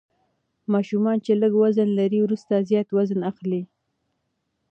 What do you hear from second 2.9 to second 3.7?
وزن اخلي.